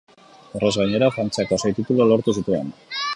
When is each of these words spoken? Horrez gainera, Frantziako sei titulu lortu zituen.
Horrez 0.59 0.71
gainera, 0.79 1.09
Frantziako 1.17 1.59
sei 1.65 1.73
titulu 1.81 2.09
lortu 2.13 2.39
zituen. 2.41 2.73